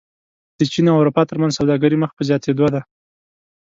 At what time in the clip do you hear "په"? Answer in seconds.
2.17-2.23